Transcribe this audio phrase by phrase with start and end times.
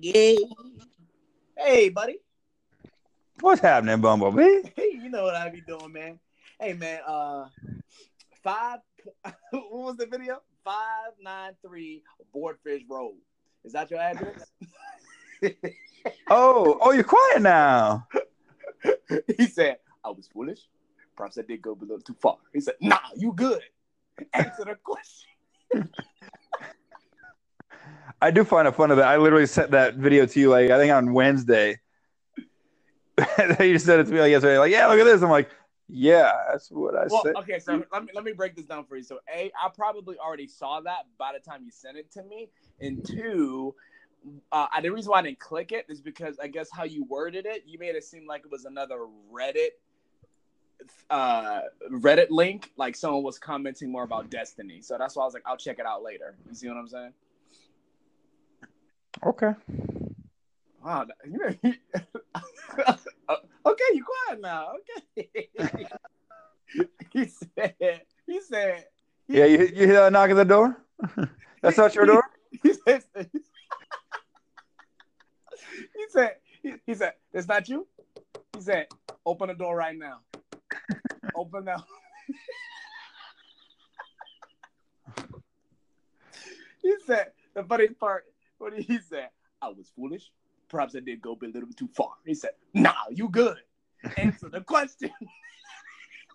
[0.00, 0.38] Yay.
[1.56, 2.18] Hey, buddy.
[3.40, 4.70] What's happening, Bumblebee?
[4.74, 6.18] Hey, you know what I be doing, man.
[6.58, 7.00] Hey, man.
[7.06, 7.48] Uh,
[8.42, 8.78] five.
[9.50, 10.40] what was the video?
[10.64, 12.02] Five nine three
[12.32, 13.16] Boardfish Road.
[13.64, 14.50] Is that your address?
[16.28, 18.08] Oh, oh, you're quiet now.
[19.36, 20.58] he said, "I was foolish.
[21.16, 23.60] Perhaps I did go a little too far." He said, "Nah, you good.
[24.32, 25.92] Answer the question."
[28.22, 30.78] I do find it funny that I literally sent that video to you like I
[30.78, 31.80] think on Wednesday.
[33.60, 35.22] you said it to me like yesterday, like, yeah, look at this.
[35.22, 35.50] I'm like,
[35.88, 37.34] yeah, that's what I Well, said.
[37.36, 39.02] okay, so let me let me break this down for you.
[39.02, 42.48] So, a, I probably already saw that by the time you sent it to me,
[42.80, 43.74] and two,
[44.52, 47.44] uh, the reason why I didn't click it is because I guess how you worded
[47.44, 49.00] it, you made it seem like it was another
[49.32, 49.70] Reddit,
[51.10, 54.80] uh, Reddit link, like someone was commenting more about Destiny.
[54.80, 56.36] So that's why I was like, I'll check it out later.
[56.48, 57.12] You see what I'm saying?
[59.24, 59.52] Okay.
[60.84, 61.06] Wow.
[61.24, 61.40] you-
[63.66, 64.72] okay, you quiet now.
[65.16, 65.28] Okay.
[67.12, 67.74] he said.
[68.26, 68.84] He said.
[69.28, 70.76] he- Yeah, you you hear that knock at the door?
[71.62, 72.24] That's not your door?
[72.62, 73.04] He said.
[73.32, 73.40] He
[76.08, 76.36] said.
[76.62, 77.12] He, he said.
[77.32, 77.86] It's not you.
[78.54, 78.88] He said.
[79.24, 80.18] Open the door right now.
[81.34, 81.84] Open now.
[86.82, 87.32] he said.
[87.54, 88.24] The funniest part.
[88.62, 89.26] What did he say?
[89.60, 90.30] I was foolish.
[90.68, 92.12] Perhaps I did go a little bit too far.
[92.24, 93.56] He said, "Nah, you good.
[94.16, 95.10] Answer the question."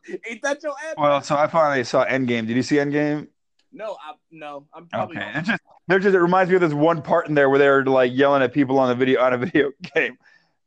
[0.30, 0.96] Ain't that your answer?
[0.98, 2.46] Well, so I finally saw Endgame.
[2.46, 3.28] Did you see Endgame?
[3.72, 4.66] no, I no.
[4.74, 5.32] I'm probably Okay.
[5.36, 7.86] It's just they're just it reminds me of this one part in there where they're
[7.86, 10.18] like yelling at people on the video on a video game.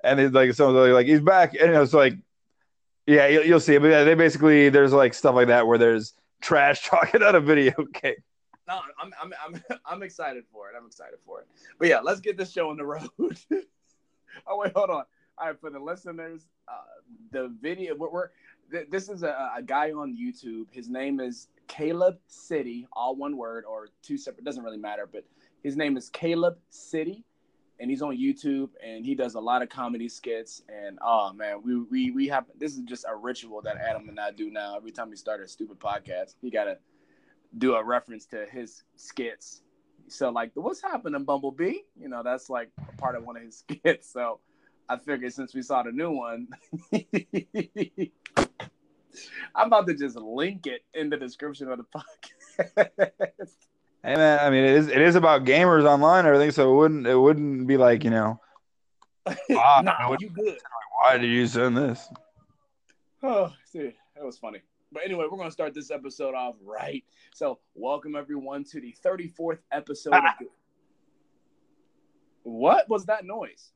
[0.02, 1.52] And it's like someone's like, he's back.
[1.60, 2.14] And it's like,
[3.06, 3.76] yeah, you'll, you'll see.
[3.76, 7.40] But yeah, they basically there's like stuff like that where there's trash talking on a
[7.40, 8.14] video game.
[8.70, 10.74] No, I'm, I'm, I'm, I'm excited for it.
[10.78, 11.48] I'm excited for it.
[11.78, 13.08] But yeah, let's get this show on the road.
[14.46, 15.04] oh wait, hold on.
[15.38, 17.00] All right, for the listeners, uh,
[17.32, 18.28] the video we're, we're
[18.70, 20.66] th- this is a, a guy on YouTube.
[20.70, 24.44] His name is Caleb City, all one word or two separate.
[24.44, 25.24] Doesn't really matter, but
[25.64, 27.24] his name is Caleb City,
[27.80, 30.62] and he's on YouTube and he does a lot of comedy skits.
[30.68, 34.20] And oh man, we we we have this is just a ritual that Adam and
[34.20, 34.76] I do now.
[34.76, 36.78] Every time we start a stupid podcast, he gotta
[37.56, 39.62] do a reference to his skits.
[40.08, 41.78] So like, what's happening, Bumblebee?
[42.00, 44.12] You know, that's like a part of one of his skits.
[44.12, 44.40] So
[44.88, 46.48] I figured since we saw the new one,
[49.54, 53.06] I'm about to just link it in the description of the podcast.
[54.02, 56.74] Hey man, I mean it is it is about gamers online and everything, so it
[56.74, 58.40] wouldn't it wouldn't be like, you know,
[59.28, 60.56] Ah, nah, you good.
[61.04, 62.08] why did you send this?
[63.22, 64.60] Oh, see, that was funny.
[64.92, 67.04] But anyway, we're gonna start this episode off right.
[67.32, 70.14] So, welcome everyone to the 34th episode.
[70.14, 70.22] of.
[72.42, 73.70] What was that noise?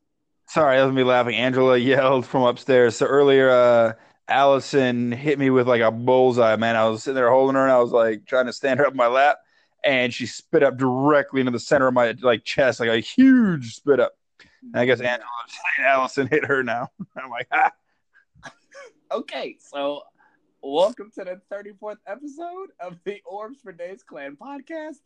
[0.49, 1.37] Sorry, that was me laughing.
[1.37, 2.97] Angela yelled from upstairs.
[2.97, 3.93] So earlier, uh,
[4.29, 6.75] Allison hit me with like a bullseye, man.
[6.75, 8.93] I was sitting there holding her and I was like trying to stand her up
[8.93, 9.39] in my lap,
[9.85, 13.77] and she spit up directly into the center of my like chest, like a huge
[13.77, 14.15] spit up.
[14.41, 15.29] And I guess Angela
[15.87, 16.89] Allison hit her now.
[17.17, 17.71] I'm like, ah.
[19.13, 20.03] Okay, so
[20.65, 25.01] welcome to the 34th episode of the Orbs for Days Clan podcast.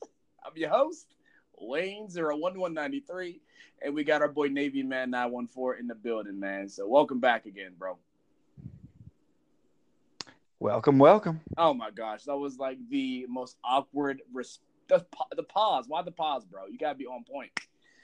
[0.47, 1.17] I'm your host,
[1.61, 3.41] Wayne01193,
[3.83, 6.69] and we got our boy Navy Man 914 in the building, man.
[6.69, 7.99] So welcome back again, bro.
[10.61, 11.41] welcome, welcome.
[11.57, 15.05] Oh my gosh, that was like the most awkward res- the,
[15.35, 15.87] the pause.
[15.89, 16.67] Why the pause, bro?
[16.67, 17.51] You gotta be on point.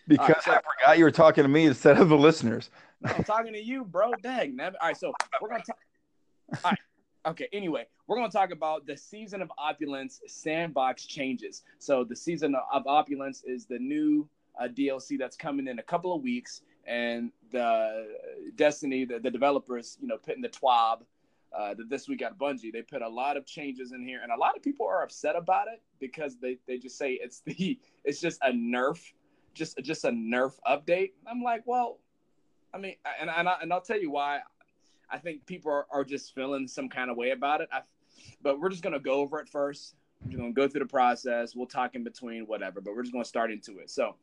[0.09, 2.71] Because Alright, so- I forgot you were talking to me instead of the listeners.
[3.01, 4.11] No, I'm talking to you, bro.
[4.23, 4.77] Dang, never.
[4.81, 5.79] All right, so we're gonna talk.
[6.65, 6.79] All right.
[7.27, 7.49] Okay.
[7.53, 11.63] Anyway, we're gonna talk about the season of opulence sandbox changes.
[11.79, 14.29] So the season of opulence is the new
[14.61, 18.09] uh, DLC that's coming in a couple of weeks, and the
[18.57, 21.01] Destiny, the, the developers, you know, putting the TWAB.
[21.57, 24.33] Uh, that this week at Bungie, they put a lot of changes in here, and
[24.33, 27.79] a lot of people are upset about it because they, they just say it's the
[28.05, 29.13] it's just a nerf,
[29.55, 31.13] just just a nerf update.
[31.31, 32.01] I'm like, well,
[32.75, 34.41] I mean, and and, I, and I'll tell you why.
[35.15, 37.69] I think people are, are just feeling some kind of way about it.
[37.73, 37.83] I,
[38.43, 39.95] but we're just gonna go over it first.
[40.27, 41.55] We're gonna go through the process.
[41.55, 42.81] We'll talk in between, whatever.
[42.81, 43.91] But we're just gonna start into it.
[43.91, 44.17] So,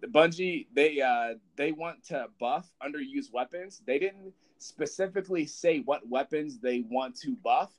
[0.00, 3.82] the Bungie they uh, they want to buff underused weapons.
[3.86, 7.70] They didn't specifically say what weapons they want to buff,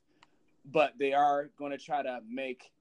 [0.71, 2.71] but they are going to try to make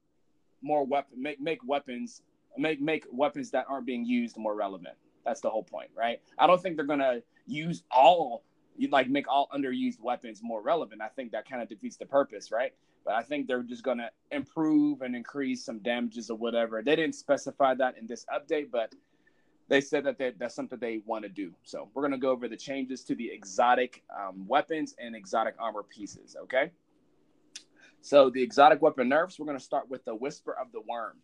[0.61, 2.21] more weapon make make weapons
[2.59, 4.95] make make weapons that aren't being used more relevant.
[5.25, 6.21] That's the whole point, right?
[6.37, 8.43] I don't think they're gonna use all
[8.77, 11.01] you like make all underused weapons more relevant.
[11.01, 12.73] I think that kind of defeats the purpose, right?
[13.05, 16.81] But I think they're just gonna improve and increase some damages or whatever.
[16.81, 18.93] They didn't specify that in this update, but
[19.67, 21.53] they said that they, that's something they want to do.
[21.63, 25.83] So we're gonna go over the changes to the exotic um, weapons and exotic armor
[25.83, 26.35] pieces.
[26.43, 26.71] Okay.
[28.01, 31.17] So the exotic weapon nerfs, we're gonna start with the Whisper of the Worm,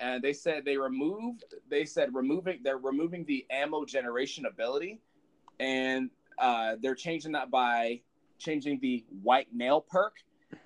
[0.00, 1.44] and they said they removed.
[1.68, 2.60] They said removing.
[2.62, 5.00] They're removing the ammo generation ability,
[5.60, 8.00] and uh, they're changing that by
[8.38, 10.16] changing the white nail perk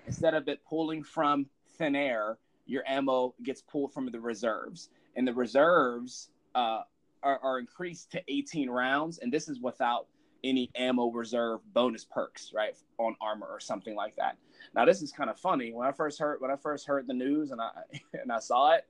[0.06, 1.46] instead of it pulling from
[1.78, 2.38] thin air.
[2.66, 6.82] Your ammo gets pulled from the reserves, and the reserves uh,
[7.22, 10.06] are, are increased to 18 rounds, and this is without
[10.44, 14.36] any ammo reserve bonus perks, right, on armor or something like that.
[14.74, 15.72] Now, this is kind of funny.
[15.72, 17.70] When I first heard when I first heard the news and I
[18.14, 18.86] and I saw it,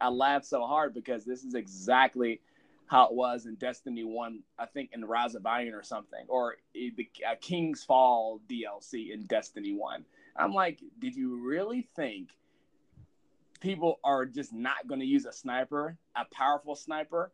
[0.00, 2.40] I laughed so hard because this is exactly
[2.86, 4.40] how it was in Destiny One.
[4.58, 9.26] I think in Rise of Iron or something, or the uh, King's Fall DLC in
[9.26, 10.04] Destiny One.
[10.36, 12.28] I'm like, did you really think
[13.60, 17.32] people are just not going to use a sniper, a powerful sniper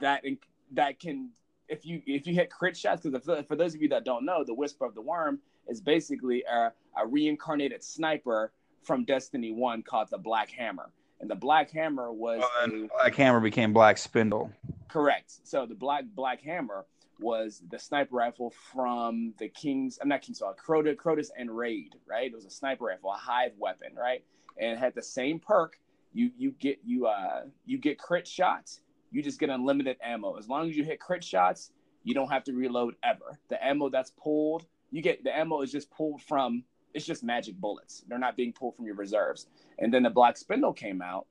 [0.00, 0.24] that
[0.72, 1.30] that can
[1.68, 4.44] if you if you hit crit shots because for those of you that don't know,
[4.44, 8.52] the Whisper of the Worm is basically a, a reincarnated sniper
[8.82, 10.90] from Destiny One called the Black Hammer,
[11.20, 14.52] and the Black Hammer was a, Black Hammer became Black Spindle.
[14.88, 15.32] Correct.
[15.44, 16.84] So the Black Black Hammer
[17.18, 19.98] was the sniper rifle from the Kings.
[20.02, 21.94] I'm not King's Fall, Crota, Crota's End Raid.
[22.08, 22.30] Right.
[22.30, 23.94] It was a sniper rifle, a hive weapon.
[23.96, 24.22] Right,
[24.58, 25.78] and it had the same perk.
[26.12, 28.80] You you get you uh you get crit shots
[29.10, 30.36] you just get unlimited ammo.
[30.36, 31.70] As long as you hit crit shots,
[32.04, 33.38] you don't have to reload ever.
[33.48, 36.64] The ammo that's pulled, you get the ammo is just pulled from
[36.96, 38.02] it's just magic bullets.
[38.08, 39.46] They're not being pulled from your reserves.
[39.78, 41.26] And then the black spindle came out,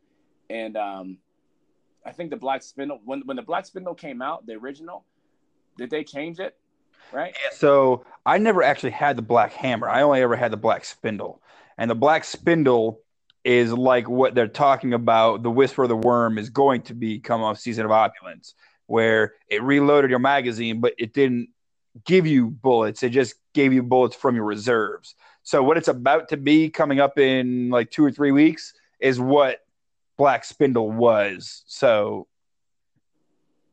[0.49, 1.17] and um,
[2.05, 5.03] I think the black spindle when when the black spindle came out, the original,
[5.75, 6.55] did they change it?
[7.11, 7.35] Right.
[7.51, 9.89] So I never actually had the black hammer.
[9.89, 11.41] I only ever had the black spindle,
[11.79, 12.99] and the black spindle
[13.43, 15.41] is like what they're talking about.
[15.41, 18.53] The Whisper of the Worm is going to become a season of opulence,
[18.85, 21.49] where it reloaded your magazine, but it didn't
[22.05, 23.01] give you bullets.
[23.01, 25.15] It just gave you bullets from your reserves.
[25.45, 29.19] So what it's about to be coming up in like two or three weeks is
[29.19, 29.59] what
[30.17, 31.63] Black Spindle was.
[31.67, 32.27] So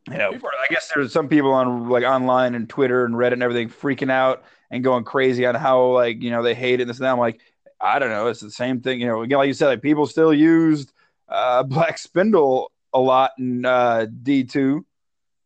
[0.07, 3.43] you know, I guess there's some people on like online and Twitter and Reddit and
[3.43, 6.89] everything freaking out and going crazy on how like you know they hate it and
[6.89, 7.11] this and that.
[7.11, 7.41] I'm like,
[7.81, 8.27] I don't know.
[8.27, 9.01] It's the same thing.
[9.01, 10.91] You know, again, like you said, like people still used
[11.27, 14.83] uh, Black Spindle a lot in uh, D2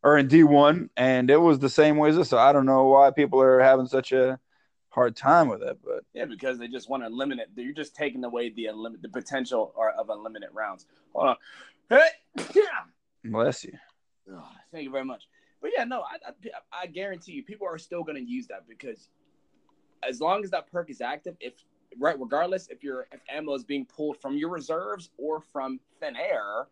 [0.03, 2.27] or in D1, and it was the same way as this.
[2.27, 4.37] So I don't know why people are having such a
[4.97, 5.77] hard time with it.
[5.85, 7.49] But yeah, because they just want to limit it.
[7.55, 10.87] You're just taking away the unlimited, the potential or of unlimited rounds.
[11.13, 11.35] Hold on.
[11.87, 12.43] Hey,
[13.25, 13.73] bless you.
[14.31, 15.27] Oh, thank you very much.
[15.61, 18.67] But yeah, no, I, I, I guarantee you, people are still going to use that
[18.67, 19.09] because
[20.01, 21.53] as long as that perk is active, if
[21.99, 26.17] right regardless if your if ammo is being pulled from your reserves or from thin
[26.17, 26.67] air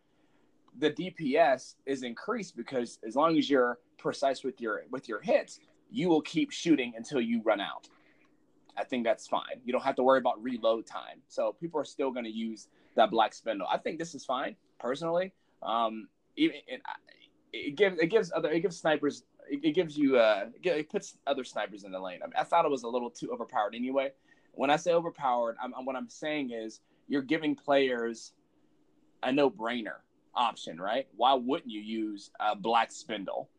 [0.79, 5.61] the dps is increased because as long as you're precise with your with your hits
[5.89, 7.87] you will keep shooting until you run out
[8.77, 11.85] i think that's fine you don't have to worry about reload time so people are
[11.85, 15.31] still going to use that black spindle i think this is fine personally
[15.63, 16.55] um even
[17.53, 21.17] it, gives it gives other it gives snipers it, it gives you uh it puts
[21.27, 23.75] other snipers in the lane I, mean, I thought it was a little too overpowered
[23.75, 24.11] anyway
[24.55, 28.33] when I say overpowered, I'm, what I'm saying is you're giving players
[29.23, 29.97] a no-brainer
[30.33, 31.07] option, right?
[31.15, 33.49] Why wouldn't you use a black spindle?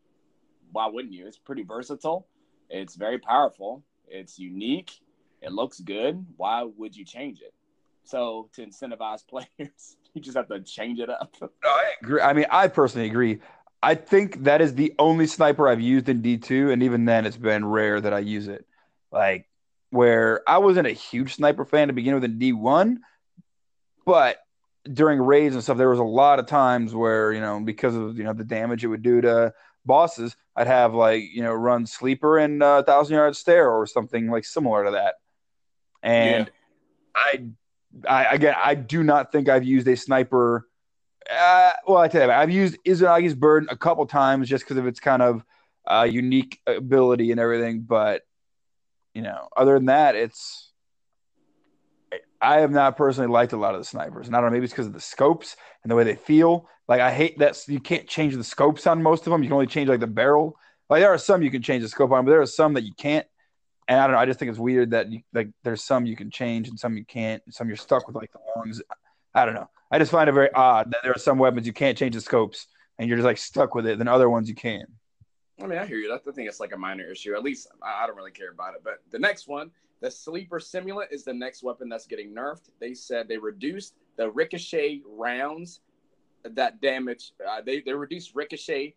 [0.71, 1.27] Why wouldn't you?
[1.27, 2.27] It's pretty versatile.
[2.69, 3.83] It's very powerful.
[4.07, 4.99] It's unique.
[5.41, 6.25] It looks good.
[6.35, 7.53] Why would you change it?
[8.03, 11.35] So to incentivize players, you just have to change it up.
[11.63, 12.21] I agree.
[12.21, 13.39] I mean, I personally agree.
[13.83, 17.37] I think that is the only sniper I've used in D2, and even then, it's
[17.37, 18.65] been rare that I use it.
[19.11, 19.47] Like
[19.89, 22.97] where I wasn't a huge sniper fan to begin with in D1,
[24.05, 24.37] but
[24.91, 28.17] during raids and stuff, there was a lot of times where, you know, because of,
[28.17, 29.53] you know, the damage it would do to
[29.85, 34.29] bosses, I'd have like, you know, run sleeper and uh, thousand yard stare or something
[34.29, 35.15] like similar to that.
[36.03, 37.51] And yeah.
[38.07, 40.67] I, I, again, I do not think I've used a sniper.
[41.29, 44.87] Uh, well, I tell you, I've used Izanagi's Burden a couple times just because of
[44.87, 45.43] its kind of
[45.85, 48.23] uh, unique ability and everything, but
[49.13, 50.71] you know, other than that, it's
[52.39, 54.65] I have not personally liked a lot of the snipers, and I don't know, maybe
[54.65, 56.67] it's because of the scopes and the way they feel.
[56.87, 59.41] Like I hate that you can't change the scopes on most of them.
[59.41, 60.55] You can only change like the barrel.
[60.89, 62.83] Like there are some you can change the scope on, but there are some that
[62.83, 63.25] you can't.
[63.87, 64.19] And I don't know.
[64.19, 66.97] I just think it's weird that you, like there's some you can change and some
[66.97, 67.41] you can't.
[67.45, 68.81] And some you're stuck with like the longs.
[69.33, 69.69] I don't know.
[69.91, 72.21] I just find it very odd that there are some weapons you can't change the
[72.21, 72.67] scopes
[72.99, 73.97] and you're just like stuck with it.
[73.97, 74.85] Then other ones you can.
[75.61, 76.13] I mean, I hear you.
[76.13, 77.33] I think it's like a minor issue.
[77.33, 78.81] At least I don't really care about it.
[78.83, 82.69] But the next one, the sleeper simulant, is the next weapon that's getting nerfed.
[82.79, 85.81] They said they reduced the ricochet rounds
[86.43, 87.33] that damage.
[87.47, 88.93] Uh, they they reduce ricochet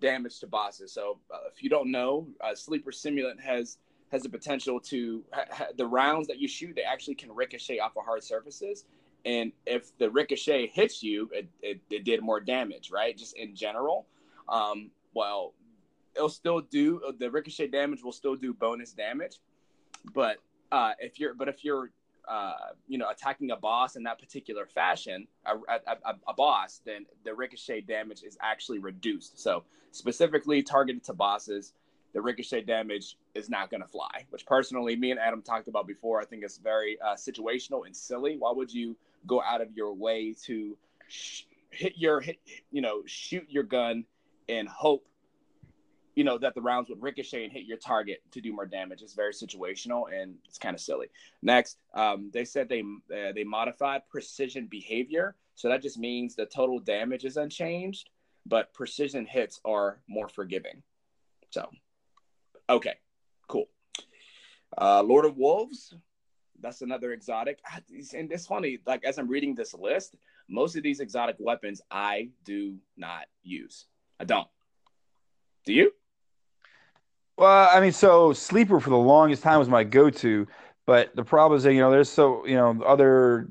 [0.00, 0.92] damage to bosses.
[0.92, 3.78] So uh, if you don't know, uh, Sleeper Simulant has
[4.14, 7.96] has the potential to ha- the rounds that you shoot, they actually can ricochet off
[7.96, 8.84] of hard surfaces.
[9.24, 13.16] And if the ricochet hits you, it, it, it did more damage, right?
[13.16, 14.06] Just in general.
[14.48, 15.54] Um, well,
[16.14, 19.40] it'll still do the ricochet damage will still do bonus damage,
[20.14, 20.36] but
[20.70, 21.90] uh, if you're but if you're
[22.28, 22.54] uh,
[22.86, 25.54] you know attacking a boss in that particular fashion, a,
[25.88, 29.40] a, a, boss, then the ricochet damage is actually reduced.
[29.40, 31.72] So specifically targeted to bosses,
[32.14, 34.24] the ricochet damage is not going to fly.
[34.30, 36.20] Which personally, me and Adam talked about before.
[36.20, 38.36] I think it's very uh, situational and silly.
[38.38, 40.76] Why would you go out of your way to
[41.08, 42.38] sh- hit your hit,
[42.70, 44.04] you know, shoot your gun
[44.48, 45.06] and hope
[46.14, 49.02] you know that the rounds would ricochet and hit your target to do more damage.
[49.02, 51.08] It's very situational and it's kind of silly.
[51.42, 56.46] Next, um, they said they uh, they modified precision behavior, so that just means the
[56.46, 58.10] total damage is unchanged,
[58.46, 60.82] but precision hits are more forgiving.
[61.50, 61.68] So,
[62.68, 62.94] okay,
[63.48, 63.66] cool.
[64.76, 65.94] Uh, Lord of Wolves,
[66.60, 67.58] that's another exotic.
[68.14, 70.16] And it's funny, like as I'm reading this list,
[70.48, 73.86] most of these exotic weapons I do not use.
[74.20, 74.48] I don't.
[75.64, 75.92] Do you?
[77.36, 80.46] Well, I mean, so sleeper for the longest time was my go-to,
[80.86, 83.48] but the problem is that you know there's so you know other.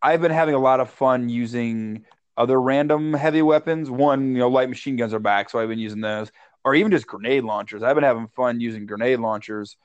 [0.00, 2.04] I've been having a lot of fun using
[2.36, 3.90] other random heavy weapons.
[3.90, 6.32] One, you know, light machine guns are back, so I've been using those,
[6.64, 7.82] or even just grenade launchers.
[7.82, 9.76] I've been having fun using grenade launchers,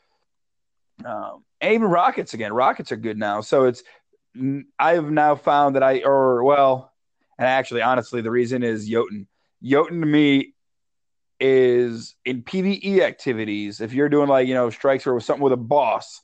[1.06, 2.54] um, and even rockets again.
[2.54, 3.84] Rockets are good now, so it's.
[4.78, 6.94] I've now found that I, or well,
[7.40, 9.28] and actually, honestly, the reason is Jotun.
[9.64, 10.54] Jotun to me
[11.40, 15.58] is in PVE activities, if you're doing like, you know, strikes or something with a
[15.58, 16.22] boss,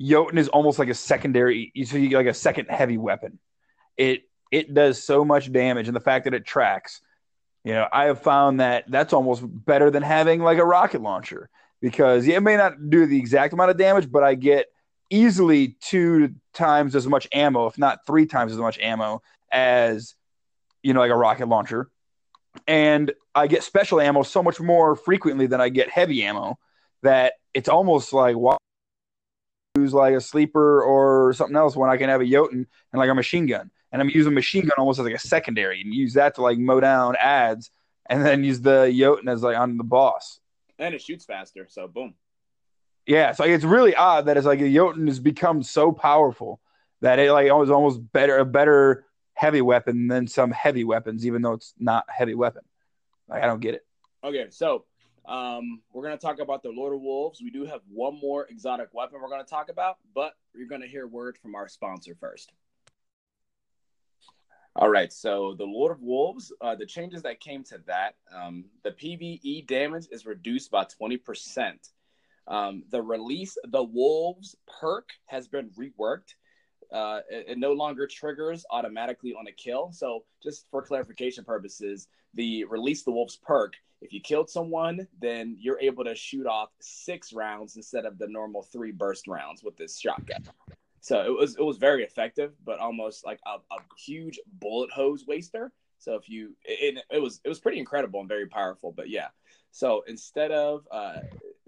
[0.00, 3.38] Jotun is almost like a secondary, you like a second heavy weapon.
[3.96, 7.00] It it does so much damage, and the fact that it tracks,
[7.64, 11.50] you know, I have found that that's almost better than having like a rocket launcher
[11.80, 14.66] because it may not do the exact amount of damage, but I get
[15.10, 20.14] easily two times as much ammo, if not three times as much ammo as
[20.82, 21.90] you know, like a rocket launcher
[22.66, 26.58] and I get special ammo so much more frequently than I get heavy ammo
[27.02, 28.56] that it's almost like why
[29.76, 33.10] use like a sleeper or something else when I can have a Jotun and like
[33.10, 33.70] a machine gun.
[33.90, 36.58] And I'm using machine gun almost as like a secondary and use that to like
[36.58, 37.70] mow down ads
[38.06, 40.40] and then use the Jotun as like on the boss.
[40.78, 42.14] And it shoots faster, so boom.
[43.06, 46.60] Yeah, so it's really odd that it's like the Jotun has become so powerful
[47.00, 51.42] that it like was almost better a better heavy weapon than some heavy weapons, even
[51.42, 52.62] though it's not heavy weapon.
[53.28, 53.86] Like, I don't get it.
[54.24, 54.84] Okay, so
[55.26, 57.40] um, we're going to talk about the Lord of Wolves.
[57.40, 60.80] We do have one more exotic weapon we're going to talk about, but you're going
[60.80, 62.52] to hear word from our sponsor first.
[64.78, 68.64] All right, so the Lord of Wolves, uh, the changes that came to that, um,
[68.84, 71.72] the PVE damage is reduced by 20%.
[72.46, 76.34] Um, the release, the Wolves perk has been reworked
[76.92, 79.90] uh, it, it, no longer triggers automatically on a kill.
[79.92, 83.74] So, just for clarification purposes, the release the wolves perk.
[84.00, 88.28] If you killed someone, then you're able to shoot off six rounds instead of the
[88.28, 90.44] normal three burst rounds with this shotgun.
[91.00, 95.24] So it was it was very effective, but almost like a, a huge bullet hose
[95.26, 95.72] waster.
[95.98, 98.92] So if you it, it was it was pretty incredible and very powerful.
[98.92, 99.28] But yeah,
[99.70, 101.20] so instead of uh,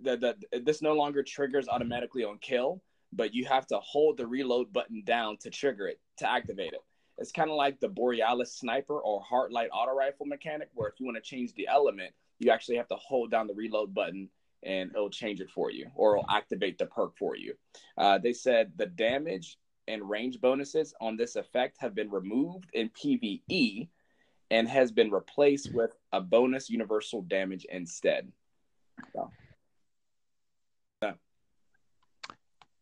[0.02, 2.82] the, the this no longer triggers automatically on kill
[3.12, 6.80] but you have to hold the reload button down to trigger it to activate it.
[7.18, 10.98] It's kind of like the Borealis sniper or Hard Light auto rifle mechanic, where if
[10.98, 14.30] you want to change the element, you actually have to hold down the reload button
[14.62, 17.54] and it'll change it for you or it'll activate the perk for you.
[17.96, 22.90] Uh, they said the damage and range bonuses on this effect have been removed in
[22.90, 23.88] PvE
[24.50, 28.30] and has been replaced with a bonus universal damage instead.
[29.12, 29.30] So.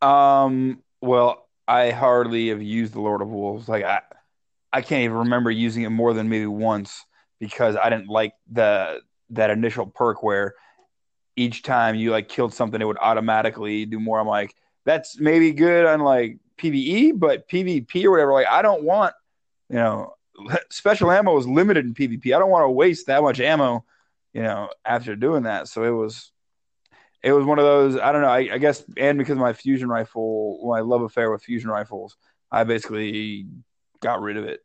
[0.01, 3.69] Um, well, I hardly have used the Lord of Wolves.
[3.69, 4.01] Like I,
[4.73, 7.05] I can't even remember using it more than maybe once
[7.41, 10.55] because I didn't like the that initial perk where
[11.39, 14.19] each time you like killed something, it would automatically do more.
[14.19, 14.55] I'm like,
[14.85, 19.15] that's maybe good on like PVE, but PvP or whatever, like I don't want,
[19.71, 20.15] you know,
[20.71, 22.35] special ammo is limited in PvP.
[22.35, 23.85] I don't want to waste that much ammo,
[24.33, 25.69] you know, after doing that.
[25.69, 26.33] So it was
[27.23, 27.97] it was one of those.
[27.97, 28.29] I don't know.
[28.29, 32.17] I, I, guess, and because my fusion rifle, my love affair with fusion rifles,
[32.51, 33.47] I basically
[34.01, 34.61] got rid of it.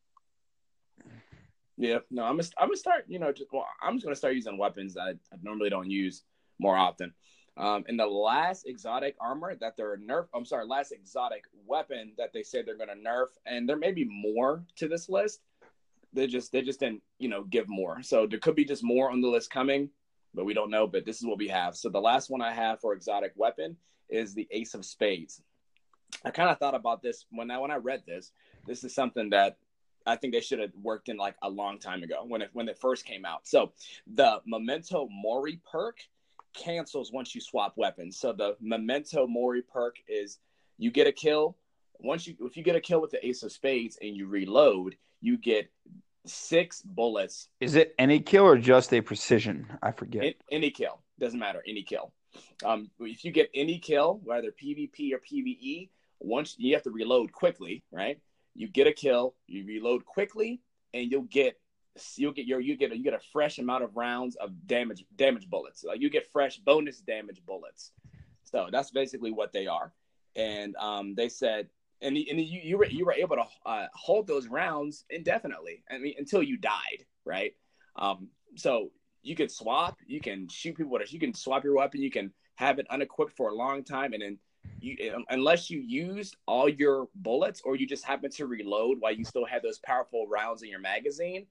[1.78, 3.06] Yeah, no, I'm gonna, I'm gonna start.
[3.08, 6.24] You know, just, well, I'm just gonna start using weapons that I normally don't use
[6.60, 7.14] more often.
[7.56, 12.34] Um, and the last exotic armor that they're nerf, I'm sorry, last exotic weapon that
[12.34, 15.42] they say they're gonna nerf, and there may be more to this list,
[16.14, 18.02] they just they just didn't you know give more.
[18.02, 19.90] So there could be just more on the list coming,
[20.34, 20.88] but we don't know.
[20.88, 21.76] But this is what we have.
[21.76, 23.78] So the last one I have for exotic weapon
[24.10, 25.42] is the Ace of Spades.
[26.24, 28.32] I kind of thought about this when I when I read this.
[28.66, 29.58] This is something that
[30.06, 32.70] I think they should have worked in like a long time ago when it when
[32.70, 33.48] it first came out.
[33.48, 33.74] So
[34.08, 36.00] the Memento Mori perk
[36.54, 38.18] cancels once you swap weapons.
[38.18, 40.40] So the Memento Mori perk is
[40.78, 41.58] you get a kill.
[42.00, 44.96] Once you if you get a kill with the Ace of Spades and you reload,
[45.22, 45.70] you get
[46.26, 47.50] six bullets.
[47.60, 49.68] Is it any kill or just a precision?
[49.82, 50.36] I forget.
[50.52, 51.64] Any kill doesn't matter.
[51.68, 52.12] Any kill.
[52.66, 57.32] Um, if you get any kill, whether PvP or PvE, once you have to reload
[57.32, 58.20] quickly, right?
[58.56, 60.62] You get a kill, you reload quickly,
[60.94, 61.60] and you'll get
[62.16, 65.06] you'll get your you get a, you get a fresh amount of rounds of damage
[65.16, 65.84] damage bullets.
[65.84, 67.92] Like you get fresh bonus damage bullets.
[68.44, 69.94] So that's basically what they are.
[70.36, 71.70] And um, they said,
[72.02, 75.84] and, and you you were you were able to uh, hold those rounds indefinitely.
[75.90, 77.54] I mean, until you died, right?
[77.96, 81.76] Um, so you can swap, you can shoot people with it, you can swap your
[81.76, 84.38] weapon, you can have it unequipped for a long time, and then
[84.80, 84.98] you
[85.30, 89.46] unless you used all your bullets or you just happen to reload while you still
[89.46, 91.46] have those powerful rounds in your magazine,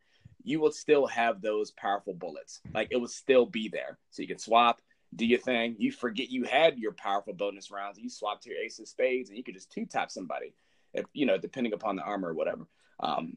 [0.44, 2.61] you will still have those powerful bullets.
[2.75, 3.99] Like it will still be there.
[4.11, 4.80] So you can swap,
[5.14, 5.76] do your thing.
[5.78, 7.99] You forget you had your powerful bonus rounds.
[7.99, 10.54] You swap to your ace of spades and you could just two tap somebody,
[10.94, 12.66] if, you know, depending upon the armor or whatever.
[13.00, 13.37] Um,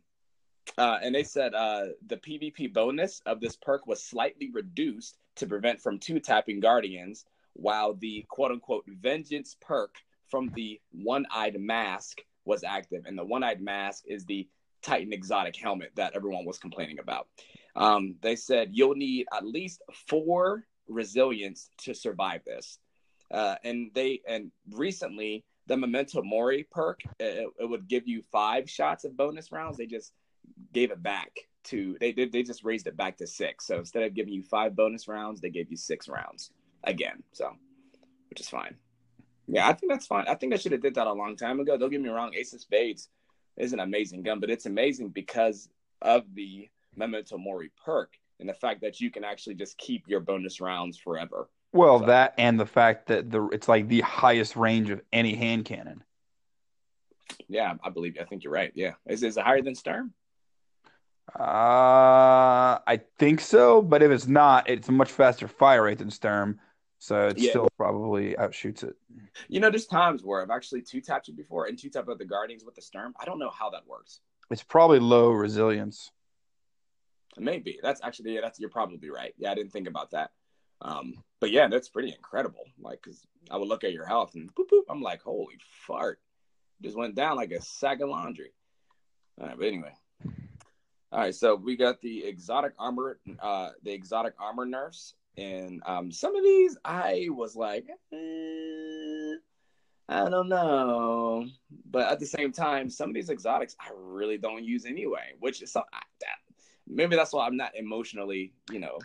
[0.78, 5.48] uh, and they said uh, the PvP bonus of this perk was slightly reduced to
[5.48, 9.96] prevent from two tapping guardians, while the quote unquote vengeance perk
[10.28, 13.04] from the one eyed mask was active.
[13.06, 14.48] And the one eyed mask is the
[14.86, 17.28] Titan exotic helmet that everyone was complaining about.
[17.76, 22.78] Um, they said you'll need at least four resilience to survive this.
[23.32, 28.70] Uh, and they and recently the Memento Mori perk it, it, would give you five
[28.70, 29.78] shots of bonus rounds.
[29.78, 30.14] They just
[30.72, 31.32] gave it back
[31.66, 33.66] to they they just raised it back to six.
[33.66, 36.52] So instead of giving you five bonus rounds, they gave you six rounds
[36.84, 37.24] again.
[37.34, 37.52] So
[38.30, 38.76] which is fine.
[39.48, 40.26] Yeah, I think that's fine.
[40.28, 41.78] I think I should have did that a long time ago.
[41.78, 43.10] Don't get me wrong, Ace of Spades
[43.58, 45.70] is an amazing gun, but it's amazing because
[46.02, 50.20] of the Memento Mori perk and the fact that you can actually just keep your
[50.20, 51.50] bonus rounds forever.
[51.74, 52.06] Well, so.
[52.06, 56.04] that and the fact that the it's like the highest range of any hand cannon.
[57.48, 58.18] Yeah, I believe.
[58.20, 58.72] I think you're right.
[58.76, 60.14] Yeah, is is it higher than Sturm?
[61.38, 66.12] Uh, I think so, but if it's not, it's a much faster fire rate than
[66.12, 66.60] Sturm.
[67.00, 67.50] So it yeah.
[67.52, 68.96] still probably outshoots it.
[69.48, 72.26] You know, there's times where I've actually two tapped it before and two tapped the
[72.26, 73.14] Guardians with the Sturm.
[73.20, 74.22] I don't know how that works.
[74.50, 76.12] It's probably low resilience.
[77.38, 79.34] Maybe that's actually yeah, that's you're probably right.
[79.38, 80.32] Yeah, I didn't think about that.
[80.82, 82.64] Um, but yeah, that's pretty incredible.
[82.80, 86.20] Like, cause I would look at your health and boop, boop, I'm like, holy fart,
[86.82, 88.52] just went down like a sack of laundry.
[89.40, 89.94] All right, but anyway.
[91.12, 96.12] All right, so we got the exotic armor, uh, the exotic armor nerfs and um,
[96.12, 99.36] some of these I was like, eh,
[100.08, 101.48] I don't know.
[101.90, 105.62] But at the same time, some of these exotics I really don't use anyway, which
[105.62, 105.90] is something
[106.22, 106.38] that
[106.88, 109.00] maybe that's why I'm not emotionally, you know.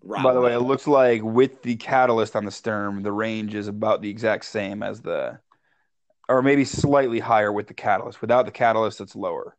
[0.00, 3.68] By the way, it looks like with the catalyst on the Sturm, the range is
[3.68, 5.38] about the exact same as the,
[6.28, 8.20] or maybe slightly higher with the catalyst.
[8.20, 9.56] Without the catalyst, it's lower.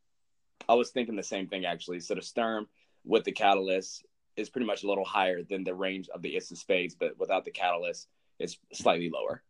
[0.67, 1.99] I was thinking the same thing actually.
[1.99, 2.67] So the Sturm
[3.05, 4.05] with the catalyst
[4.39, 7.17] is pretty much a little higher than the range of the Ace of Spades, but
[7.19, 8.07] without the catalyst,
[8.39, 9.43] it's slightly lower.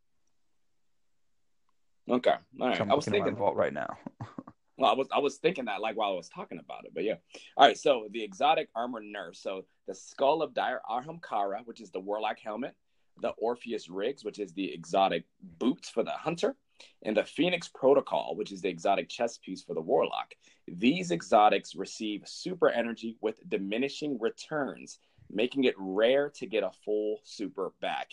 [2.10, 2.82] Okay, all right.
[2.82, 3.98] I was thinking vault right now.
[4.78, 7.04] well, I was I was thinking that like while I was talking about it, but
[7.04, 7.16] yeah.
[7.56, 9.42] All right, so the exotic armor nerfs.
[9.42, 12.76] So the skull of Dire Ahamkara, which is the warlock helmet,
[13.22, 15.26] the Orpheus rigs, which is the exotic
[15.60, 16.56] boots for the hunter,
[17.04, 20.34] and the Phoenix Protocol, which is the exotic chess piece for the Warlock.
[20.68, 27.20] These exotics receive super energy with diminishing returns, making it rare to get a full
[27.24, 28.10] super back.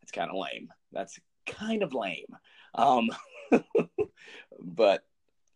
[0.00, 0.68] That's kind of lame.
[0.92, 2.36] That's kind of lame.
[2.74, 3.10] Um,
[4.60, 5.04] but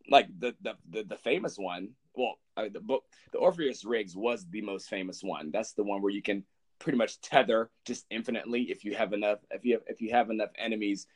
[0.09, 4.47] like the, the, the the famous one, well, uh, the book, the Orpheus Rigs was
[4.51, 5.51] the most famous one.
[5.53, 6.45] That's the one where you can
[6.81, 10.31] pretty much tether just infinitely if you have enough if you have, if you have
[10.31, 11.07] enough enemies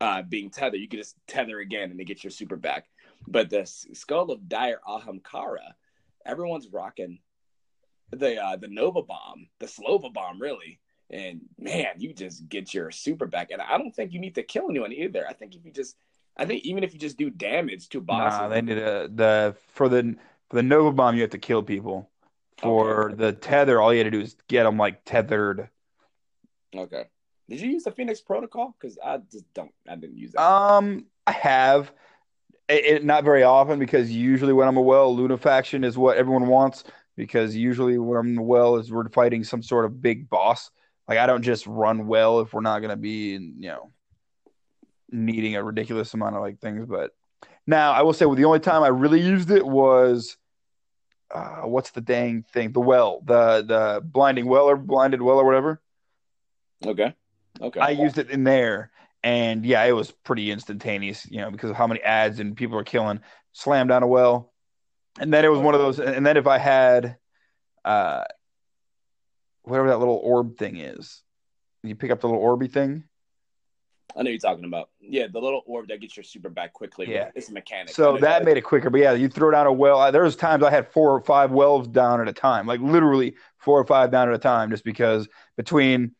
[0.00, 0.80] uh, being tethered.
[0.80, 2.86] You can just tether again and they get your super back.
[3.26, 5.72] But the skull of Dire Ahamkara,
[6.26, 7.18] everyone's rocking
[8.10, 10.80] the uh, the Nova bomb, the Slova bomb, really.
[11.10, 13.50] And man, you just get your super back.
[13.50, 15.26] And I don't think you need to kill anyone either.
[15.28, 15.96] I think if you just,
[16.36, 19.56] I think even if you just do damage to bosses, nah, they need a, the
[19.68, 20.16] for the
[20.50, 22.10] for the Nova bomb, you have to kill people.
[22.58, 23.14] For okay.
[23.16, 25.68] the tether, all you had to do is get them like tethered.
[26.74, 27.04] Okay.
[27.48, 28.74] Did you use the Phoenix Protocol?
[28.78, 29.72] Because I just don't.
[29.88, 30.42] I didn't use that.
[30.42, 31.92] Um, I have.
[32.68, 36.16] It, it, not very often because usually when I'm a well, Luna faction is what
[36.16, 36.84] everyone wants
[37.16, 40.70] because usually when I'm well is we're fighting some sort of big boss.
[41.06, 43.90] Like I don't just run well if we're not gonna be in, you know
[45.10, 46.86] needing a ridiculous amount of like things.
[46.86, 47.12] But
[47.66, 50.36] now I will say well, the only time I really used it was
[51.32, 52.72] uh, what's the dang thing?
[52.72, 55.80] The well, the the blinding well or blinded well or whatever.
[56.84, 57.14] Okay.
[57.60, 57.80] Okay.
[57.80, 58.90] I used it in there,
[59.22, 62.78] and yeah, it was pretty instantaneous, you know, because of how many ads and people
[62.78, 63.20] are killing.
[63.52, 64.52] Slam down a well,
[65.20, 66.00] and then it was one of those.
[66.00, 67.16] And then if I had,
[67.84, 68.24] uh,
[69.62, 71.22] whatever that little orb thing is,
[71.84, 73.04] you pick up the little orby thing.
[74.16, 74.90] I know you're talking about.
[75.00, 77.10] Yeah, the little orb that gets your super back quickly.
[77.10, 77.94] Yeah, it's a mechanic.
[77.94, 78.90] So that made it quicker.
[78.90, 80.10] But yeah, you throw down a well.
[80.12, 83.34] There was times I had four or five wells down at a time, like literally
[83.58, 86.14] four or five down at a time, just because between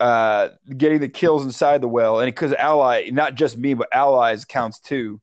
[0.00, 4.44] uh, getting the kills inside the well, and because ally, not just me, but allies
[4.44, 5.20] counts too.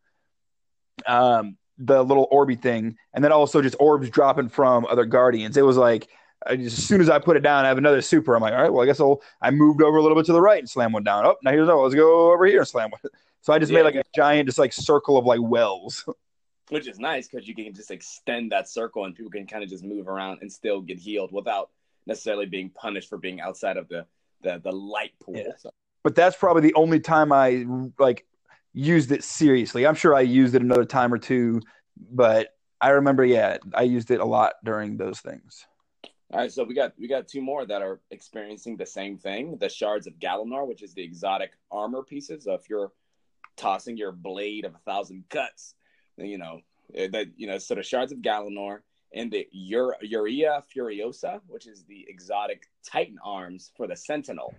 [1.05, 5.57] Um, the little orby thing, and then also just orbs dropping from other guardians.
[5.57, 6.07] It was like
[6.45, 8.35] as soon as I put it down, I have another super.
[8.35, 9.21] I'm like, all right, well, I guess I'll.
[9.41, 11.25] I moved over a little bit to the right and slam one down.
[11.25, 11.81] Oh, now here's another.
[11.81, 13.01] Let's go over here and slam one.
[13.41, 16.07] So I just yeah, made like a giant, just like circle of like wells.
[16.69, 19.69] Which is nice because you can just extend that circle and people can kind of
[19.69, 21.69] just move around and still get healed without
[22.07, 24.05] necessarily being punished for being outside of the
[24.43, 25.35] the, the light pool.
[25.37, 25.53] Yeah.
[25.57, 25.71] So.
[26.03, 27.65] But that's probably the only time I
[27.97, 28.25] like
[28.73, 29.87] used it seriously.
[29.87, 31.61] I'm sure I used it another time or two,
[32.11, 32.49] but
[32.81, 35.65] I remember, yeah, I used it a lot during those things.
[36.31, 39.57] All right, so we got we got two more that are experiencing the same thing:
[39.59, 42.45] the shards of Galanor, which is the exotic armor pieces.
[42.45, 42.91] So if you're
[43.55, 45.75] tossing your blade of a thousand cuts,
[46.17, 46.61] you know
[46.95, 47.59] eh, that you know.
[47.59, 48.79] So the shards of Galanor
[49.13, 54.53] and the Ur- Ursa Furiosa, which is the exotic Titan arms for the Sentinel.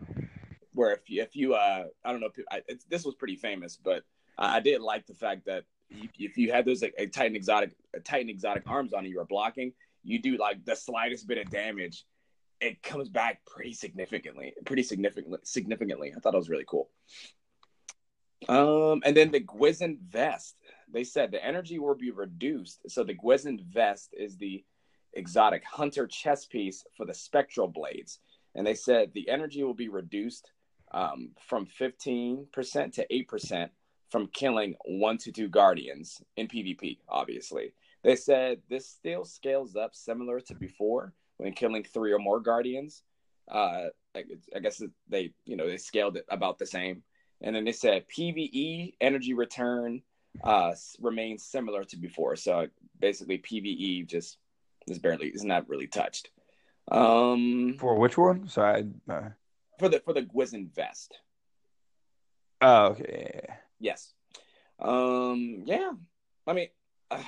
[0.75, 3.77] Where if you, if you uh I don't know if I, this was pretty famous,
[3.77, 4.03] but
[4.37, 8.01] I did like the fact that if you had those like, a Titan exotic a
[8.01, 9.73] Titan exotic arms on you, you were blocking
[10.05, 12.05] you do like the slightest bit of damage,
[12.61, 16.13] it comes back pretty significantly, pretty significantly, significantly.
[16.17, 16.91] I thought it was really cool.
[18.49, 20.55] Um, and then the Gwisin vest.
[20.93, 22.81] They said the energy will be reduced.
[22.89, 24.65] So the Gwisin vest is the
[25.13, 28.19] exotic hunter chest piece for the spectral blades,
[28.55, 30.51] and they said the energy will be reduced
[30.93, 32.47] um, from 15%
[32.93, 33.69] to 8%
[34.11, 37.75] from killing one to two guardians in PvP, obviously.
[38.05, 43.03] They said this still scales up similar to before when killing three or more guardians.
[43.51, 47.03] Uh, I, I guess they, you know, they scaled it about the same.
[47.41, 50.03] And then they said PVE energy return
[50.43, 52.37] uh, remains similar to before.
[52.37, 52.69] So
[52.99, 54.39] basically, PVE just
[54.87, 56.31] is barely is not really touched.
[56.91, 58.49] Um, for which one?
[58.49, 59.31] Sorry, uh...
[59.79, 61.19] for the for the Gwisin vest.
[62.61, 63.49] Oh, okay.
[63.81, 64.13] Yes.
[64.79, 65.63] Um.
[65.67, 65.93] Yeah.
[66.47, 66.69] I mean,
[67.11, 67.23] uh,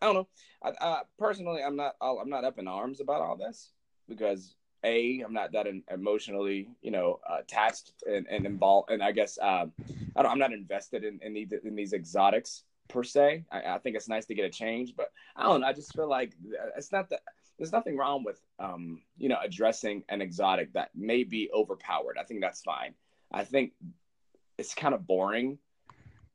[0.00, 0.28] I don't know.
[0.62, 1.94] I, I, personally, I'm not.
[2.00, 3.70] I'm not up in arms about all this
[4.08, 9.12] because a, I'm not that emotionally, you know, uh, attached and, and involved, and I
[9.12, 9.66] guess uh,
[10.16, 13.44] I am not invested in in, these, in these exotics per se.
[13.50, 15.66] I, I, think it's nice to get a change, but I don't know.
[15.66, 16.32] I just feel like
[16.76, 17.20] it's not that.
[17.58, 22.16] There's nothing wrong with, um, you know, addressing an exotic that may be overpowered.
[22.18, 22.94] I think that's fine.
[23.30, 23.72] I think
[24.58, 25.58] it's kind of boring.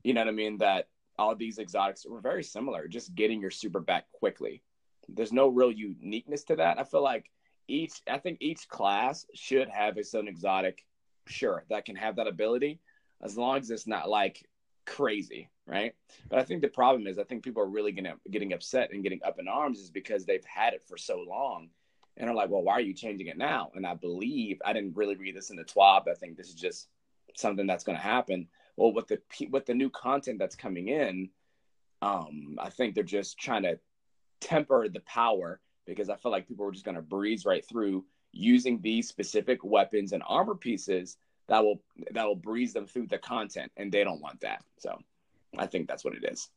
[0.03, 0.57] You know what I mean?
[0.60, 4.62] That all these exotics were very similar, just getting your super back quickly.
[5.10, 6.79] There's no real uniqueness to that.
[6.79, 7.29] I feel like
[7.67, 10.86] each, I think each class should have its own exotic,
[11.27, 12.80] sure, that can have that ability,
[13.21, 14.47] as long as it's not like
[14.86, 15.93] crazy, right?
[16.30, 19.03] But I think the problem is, I think people are really getting getting upset and
[19.03, 21.69] getting up in arms is because they've had it for so long,
[22.15, 23.71] and are like, well, why are you changing it now?
[23.75, 26.08] And I believe I didn't really read this in the TWAB.
[26.08, 26.88] I think this is just
[27.36, 31.30] something that's going to happen well with the with the new content that's coming in
[32.01, 33.77] um i think they're just trying to
[34.39, 38.04] temper the power because i feel like people were just going to breeze right through
[38.32, 43.17] using these specific weapons and armor pieces that will that will breeze them through the
[43.17, 44.97] content and they don't want that so
[45.58, 46.50] i think that's what it is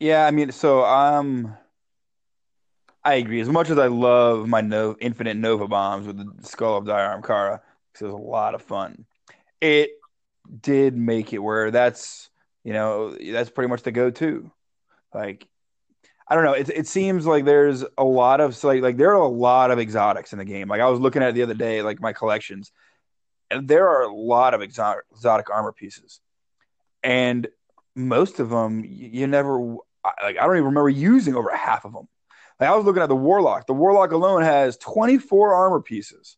[0.00, 1.56] yeah i mean so um
[3.04, 3.40] I agree.
[3.40, 7.08] As much as I love my no, infinite Nova bombs with the skull of Dire
[7.08, 7.60] Ahamkara,
[7.94, 9.06] it was a lot of fun.
[9.62, 9.92] It
[10.60, 12.28] did make it where that's
[12.64, 14.50] you know that's pretty much the go-to.
[15.14, 15.46] Like
[16.28, 16.52] I don't know.
[16.52, 19.78] It it seems like there's a lot of like like there are a lot of
[19.78, 20.68] exotics in the game.
[20.68, 22.70] Like I was looking at the other day, like my collections,
[23.50, 26.20] and there are a lot of exotic exotic armor pieces,
[27.02, 27.48] and
[27.96, 29.58] most of them you, you never
[30.22, 30.38] like.
[30.38, 32.08] I don't even remember using over half of them.
[32.60, 33.66] Like I was looking at the warlock.
[33.66, 36.36] The warlock alone has 24 armor pieces.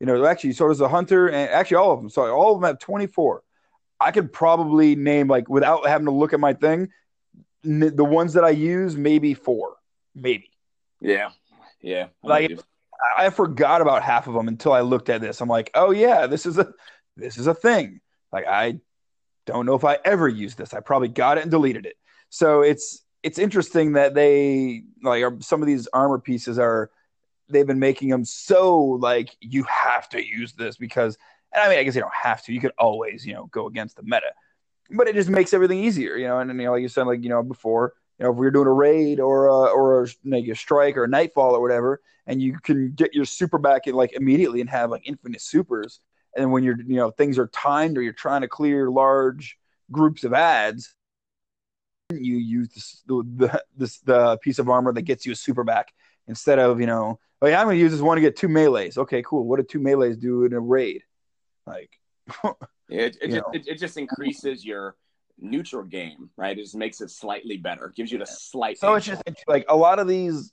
[0.00, 2.10] You know, actually, so does the hunter, and actually all of them.
[2.10, 3.42] Sorry, all of them have 24.
[4.00, 6.88] I could probably name like without having to look at my thing,
[7.62, 9.76] the ones that I use maybe four,
[10.14, 10.50] maybe.
[11.00, 11.30] Yeah,
[11.80, 12.08] yeah.
[12.22, 12.60] I'm Like.
[13.16, 15.40] I forgot about half of them until I looked at this.
[15.40, 16.72] I'm like, oh yeah, this is a
[17.16, 18.00] this is a thing.
[18.32, 18.80] Like I
[19.46, 20.74] don't know if I ever used this.
[20.74, 21.96] I probably got it and deleted it.
[22.28, 26.90] So it's it's interesting that they like are, some of these armor pieces are
[27.48, 31.18] they've been making them so like you have to use this because
[31.52, 32.52] and I mean I guess you don't have to.
[32.52, 34.32] You could always you know go against the meta,
[34.90, 36.16] but it just makes everything easier.
[36.16, 38.32] You know, and, and you know like you said like you know before you know
[38.32, 41.08] if we were doing a raid or a, or a, like a strike or a
[41.08, 44.90] nightfall or whatever, and you can get your super back in like immediately and have
[44.90, 46.00] like infinite supers.
[46.36, 49.56] And when you're you know things are timed or you're trying to clear large
[49.90, 50.94] groups of ads,
[52.10, 55.92] you use this, the this the piece of armor that gets you a super back
[56.28, 58.98] instead of you know oh yeah I'm gonna use this one to get two melees.
[58.98, 59.44] Okay, cool.
[59.44, 61.02] What do two melees do in a raid?
[61.66, 61.90] Like
[62.90, 64.96] it, it, just, it, it just increases your
[65.38, 66.58] neutral game, right?
[66.58, 67.92] It just makes it slightly better.
[67.96, 68.78] Gives you the slight.
[68.78, 70.52] So it's just it's like a lot of these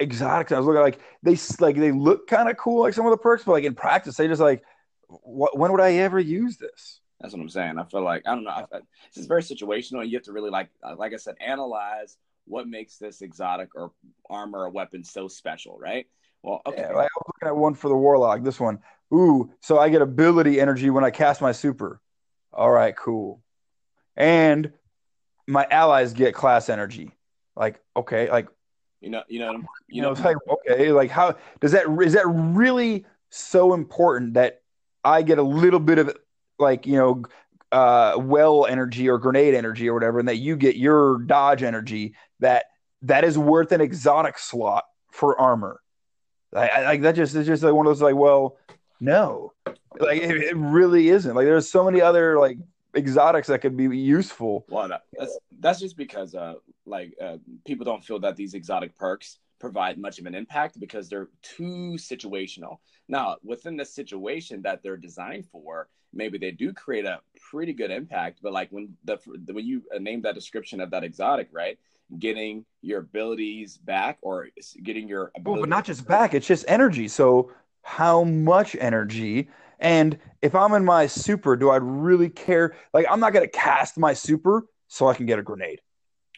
[0.00, 0.52] exotics.
[0.52, 3.10] I was looking at, like they like they look kind of cool, like some of
[3.10, 4.62] the perks, but like in practice, they just like,
[5.08, 5.56] what?
[5.58, 7.00] When would I ever use this?
[7.20, 7.78] That's what I'm saying.
[7.78, 8.50] I feel like I don't know.
[8.50, 11.16] I, I, it's just very situational, and you have to really like, uh, like I
[11.16, 13.92] said, analyze what makes this exotic or
[14.30, 16.06] armor or weapon so special, right?
[16.42, 18.42] Well, okay, Yeah, I was looking at one for the warlock.
[18.42, 18.78] This one,
[19.12, 22.00] ooh, so I get ability energy when I cast my super.
[22.52, 23.42] All right, cool.
[24.16, 24.72] And
[25.46, 27.12] my allies get class energy.
[27.54, 28.48] Like okay, like
[29.00, 31.86] you know, you know, you you know, know, it's like okay, like how does that
[32.02, 34.62] is that really so important that
[35.04, 36.16] I get a little bit of
[36.58, 37.22] like you know
[37.72, 42.14] uh well energy or grenade energy or whatever, and that you get your dodge energy
[42.40, 42.66] that
[43.02, 45.80] that is worth an exotic slot for armor.
[46.54, 48.56] I, I like that just it's just like one of those like well
[49.00, 49.52] no
[50.00, 52.58] like it, it really isn't like there's so many other like
[52.96, 56.54] exotics that could be useful Well, that's that's just because uh,
[56.86, 61.08] like uh, people don't feel that these exotic perks provide much of an impact because
[61.08, 62.78] they're too situational.
[63.08, 67.90] Now, within the situation that they're designed for, maybe they do create a pretty good
[67.90, 68.40] impact.
[68.42, 71.78] But like when the when you uh, name that description of that exotic, right?
[72.18, 74.48] Getting your abilities back or
[74.82, 77.08] getting your Well, but not just back, it's just energy.
[77.08, 77.52] So
[77.86, 79.48] how much energy?
[79.78, 82.74] And if I'm in my super, do I really care?
[82.92, 85.80] Like I'm not gonna cast my super so I can get a grenade.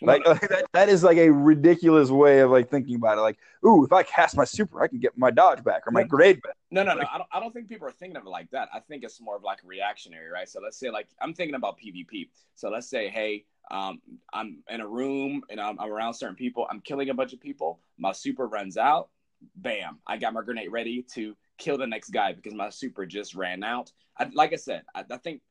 [0.02, 3.22] Like, like that, that is like a ridiculous way of like thinking about it.
[3.22, 6.02] Like, ooh, if I cast my super, I can get my dodge back or my
[6.02, 6.08] No.
[6.08, 6.54] grenade back.
[6.70, 7.06] No, no, no.
[7.10, 8.68] I don't, I don't think people are thinking of it like that.
[8.74, 10.46] I think it's more of like reactionary, right?
[10.46, 12.28] So let's say, like, I'm thinking about PvP.
[12.56, 14.02] So let's say, hey, um,
[14.34, 16.66] I'm in a room and I'm, I'm around certain people.
[16.70, 17.80] I'm killing a bunch of people.
[17.96, 19.08] My super runs out.
[19.56, 19.98] Bam!
[20.06, 23.62] I got my grenade ready to kill the next guy because my super just ran
[23.64, 23.92] out.
[24.18, 25.42] I, like I said, I, I think,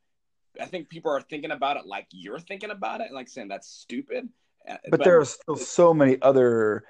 [0.60, 3.68] I think people are thinking about it like you're thinking about it, like saying that's
[3.68, 4.28] stupid.
[4.68, 6.84] Uh, But there are still so many other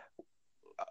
[0.78, 0.84] uh,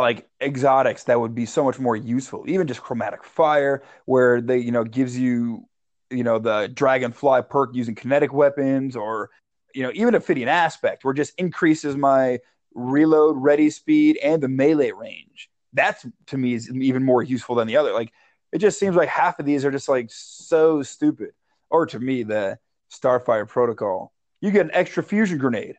[0.00, 2.44] like exotics that would be so much more useful.
[2.48, 5.68] Even just chromatic fire, where they you know gives you
[6.10, 9.30] you know the dragonfly perk using kinetic weapons, or
[9.74, 12.38] you know even Ophidian aspect, where it just increases my
[12.74, 15.48] reload ready speed and the melee range.
[15.74, 17.92] That's to me is even more useful than the other.
[17.92, 18.12] Like
[18.52, 21.32] it just seems like half of these are just like so stupid.
[21.70, 22.58] Or to me, the
[22.90, 25.76] Starfire protocol, you get an extra fusion grenade.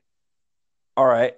[0.98, 1.34] All right.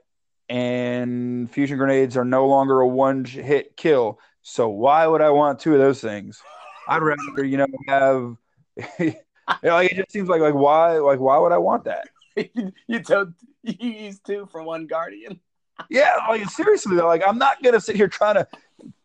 [0.50, 4.20] And fusion grenades are no longer a one hit kill.
[4.42, 6.42] So why would I want two of those things?
[6.88, 8.38] I'd rather, you know, have
[9.00, 9.14] you
[9.62, 12.08] know, like it just seems like like why like why would I want that?
[12.88, 15.40] you told you used two for one guardian.
[15.90, 18.48] Yeah, like seriously though, like I'm not gonna sit here trying to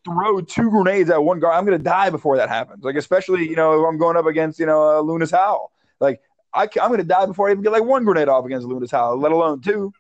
[0.05, 1.55] throw two grenades at one guard.
[1.55, 2.85] I'm gonna die before that happens.
[2.85, 5.73] Like especially you know if I'm going up against you know uh, Luna's Howl.
[6.01, 6.21] Like
[6.55, 9.19] I, am gonna die before I even get like one grenade off against Luna's Howl,
[9.19, 9.93] let alone two.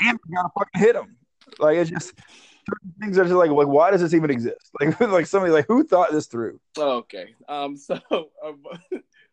[0.00, 1.16] And I gotta fucking hit him.
[1.58, 2.12] Like it's just
[3.00, 4.70] things are just like like why does this even exist?
[4.80, 6.60] Like like somebody like who thought this through?
[6.78, 7.34] Okay.
[7.48, 7.76] Um.
[7.86, 7.98] So
[8.44, 8.62] um,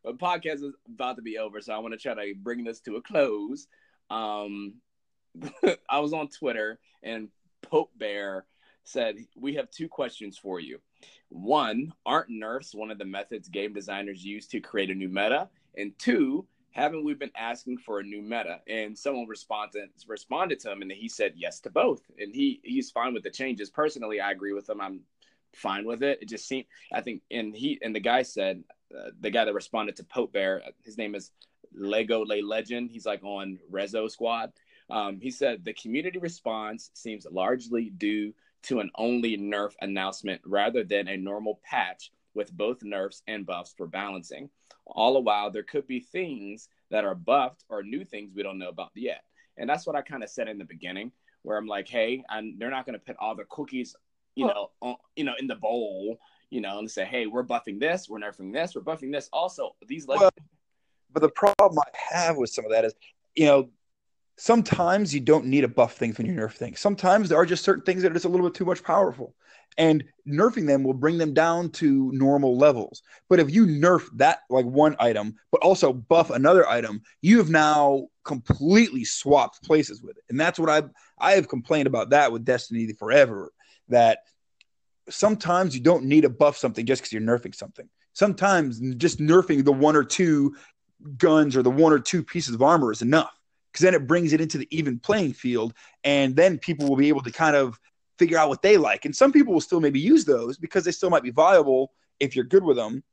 [0.03, 2.81] the podcast is about to be over, so I want to try to bring this
[2.81, 3.67] to a close.
[4.09, 4.75] Um,
[5.89, 7.29] I was on Twitter and
[7.61, 8.45] Pope Bear
[8.83, 10.79] said we have two questions for you.
[11.29, 15.49] One, aren't nerfs one of the methods game designers use to create a new meta?
[15.75, 18.59] And two, haven't we been asking for a new meta?
[18.67, 22.01] And someone responded responded to him, and he said yes to both.
[22.17, 23.69] And he he's fine with the changes.
[23.69, 24.81] Personally, I agree with him.
[24.81, 25.01] I'm
[25.53, 26.19] fine with it.
[26.21, 28.63] It just seemed I think, and he and the guy said
[28.95, 31.31] uh, the guy that responded to Pope Bear, his name is
[31.73, 32.91] Lego Lay Legend.
[32.91, 34.51] He's like on Rezo Squad.
[34.89, 40.83] Um, he said the community response seems largely due to an only nerf announcement rather
[40.83, 44.49] than a normal patch with both nerfs and buffs for balancing.
[44.85, 48.59] All the while, there could be things that are buffed or new things we don't
[48.59, 49.23] know about yet.
[49.57, 51.11] And that's what I kind of said in the beginning,
[51.43, 53.95] where I'm like, hey, I'm, they're not going to put all the cookies,
[54.35, 56.17] you know, on, you know, in the bowl,
[56.49, 59.29] you know, and say, hey, we're buffing this, we're nerfing this, we're buffing this.
[59.31, 60.07] Also, these.
[60.07, 60.29] Well,
[61.11, 62.93] but the problem I have with some of that is,
[63.35, 63.69] you know,
[64.43, 66.77] sometimes you don't need to buff things when you nerf things.
[66.77, 69.33] Sometimes there are just certain things that are just a little bit too much powerful.
[69.77, 73.03] And nerfing them will bring them down to normal levels.
[73.29, 77.49] But if you nerf that like one item, but also buff another item, you have
[77.49, 80.23] now completely swapped places with it.
[80.29, 80.83] And that's what I
[81.17, 83.49] I have complained about that with Destiny forever.
[83.87, 84.19] That
[85.09, 87.87] sometimes you don't need to buff something just because you're nerfing something.
[88.11, 90.57] Sometimes just nerfing the one or two
[91.17, 93.33] guns or the one or two pieces of armor is enough
[93.73, 97.09] because then it brings it into the even playing field and then people will be
[97.09, 97.77] able to kind of
[98.19, 99.05] figure out what they like.
[99.05, 102.35] And some people will still maybe use those because they still might be viable if
[102.35, 103.03] you're good with them.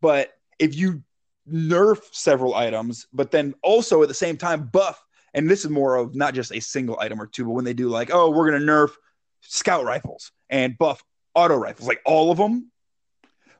[0.00, 1.02] But if you
[1.48, 5.96] nerf several items but then also at the same time buff and this is more
[5.96, 8.50] of not just a single item or two but when they do like oh we're
[8.50, 8.90] to nerf
[9.40, 11.02] scout rifles and buff
[11.34, 12.70] auto rifles like all of them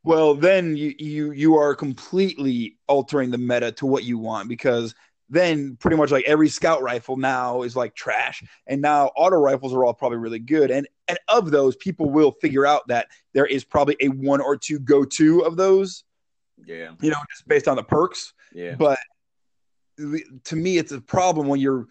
[0.04, 4.94] well then you you you are completely altering the meta to what you want because
[5.30, 8.42] then pretty much like every scout rifle now is like trash.
[8.66, 10.70] And now auto rifles are all probably really good.
[10.70, 14.56] And and of those people will figure out that there is probably a one or
[14.56, 16.04] two go to of those
[16.66, 16.90] yeah.
[17.00, 18.34] you know just based on the perks.
[18.52, 18.74] Yeah.
[18.74, 18.98] But
[20.44, 21.86] to me it's a problem when you're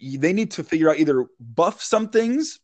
[0.00, 2.60] they need to figure out either buff some things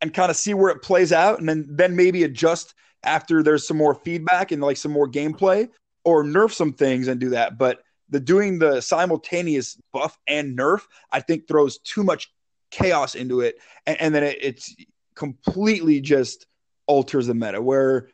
[0.00, 3.66] and kind of see where it plays out and then then maybe adjust after there's
[3.66, 5.68] some more feedback and like some more gameplay
[6.04, 7.58] or nerf some things and do that.
[7.58, 7.82] But
[8.14, 12.32] the doing the simultaneous buff and nerf, I think throws too much
[12.70, 14.74] chaos into it, and, and then it, it's
[15.16, 16.46] completely just
[16.86, 17.60] alters the meta.
[17.60, 18.08] Where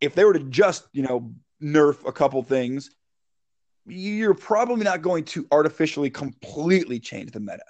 [0.00, 1.30] if they were to just you know
[1.62, 2.90] nerf a couple things,
[3.86, 7.64] you're probably not going to artificially completely change the meta.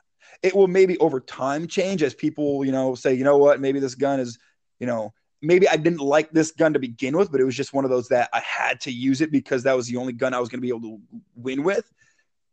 [0.45, 3.81] It will maybe over time change as people you know say you know what maybe
[3.81, 4.39] this gun is
[4.79, 5.13] you know
[5.45, 7.91] maybe I didn't like this gun to begin with, but it was just one of
[7.91, 10.49] those that I had to use it because that was the only gun I was
[10.49, 11.01] going to be able to
[11.37, 11.91] win with.